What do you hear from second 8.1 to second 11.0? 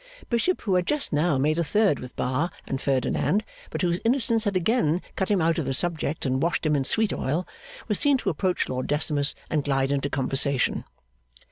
to approach Lord Decimus and glide into conversation.